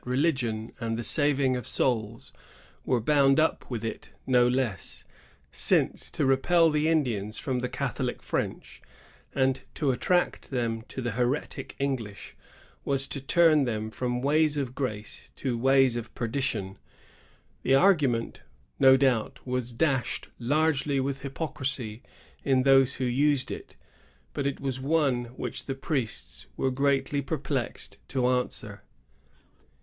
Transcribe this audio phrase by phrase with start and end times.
[0.03, 2.33] 125 religion and the saving of souls
[2.85, 5.05] were bound up with it no less;
[5.51, 8.81] since, to repel the Indians from the Catholic French,
[9.35, 12.35] and attract them to the heretic English,
[12.83, 16.77] was to turn them frpm ways of grace to ways of perdition.^
[17.61, 18.41] The argument,
[18.79, 22.01] no doubt, was dashed largely with hypocrisy
[22.43, 23.75] in those who used it;
[24.33, 28.81] but it was one which the priests were greatly per plexed to answer.